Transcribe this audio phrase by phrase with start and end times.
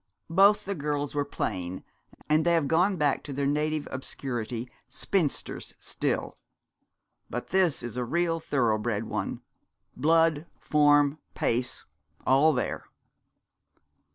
[0.31, 1.83] Both the girls were plain,
[2.27, 6.39] and they have gone back to their native obscurity spinsters still.
[7.29, 9.41] But this is a real thorough bred one
[9.95, 11.85] blood, form, pace,
[12.25, 12.87] all there.'